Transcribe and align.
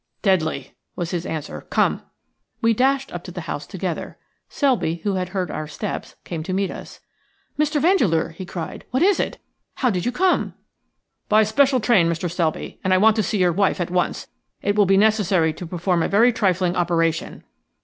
"Deadly," 0.23 0.73
was 0.95 1.11
his 1.11 1.27
answer. 1.27 1.67
"Come." 1.69 2.01
We 2.59 2.73
dashed 2.73 3.11
up 3.13 3.23
to 3.25 3.31
the 3.31 3.41
house 3.41 3.67
together. 3.67 4.17
Selby, 4.49 4.95
who 5.03 5.13
had 5.13 5.29
heard 5.29 5.51
our 5.51 5.67
steps, 5.67 6.15
came 6.23 6.41
to 6.41 6.53
meet 6.53 6.71
us. 6.71 7.01
"Mr. 7.59 7.79
Vandeleur," 7.79 8.29
he 8.29 8.43
cried. 8.43 8.83
"What 8.89 9.03
is 9.03 9.19
it? 9.19 9.37
How 9.75 9.91
did 9.91 10.03
you 10.07 10.11
come?" 10.11 10.55
"By 11.29 11.43
special 11.43 11.79
train, 11.79 12.09
Mr. 12.09 12.31
Selby. 12.31 12.79
And 12.83 12.95
I 12.95 12.97
want 12.97 13.15
to 13.17 13.21
see 13.21 13.37
your 13.37 13.53
wife 13.53 13.79
at 13.79 13.91
once. 13.91 14.27
It 14.63 14.75
will 14.75 14.87
be 14.87 14.97
necessary 14.97 15.53
to 15.53 15.67
perform 15.67 16.01
a 16.01 16.07
very 16.07 16.33
trifling 16.33 16.75
operation." 16.75 17.43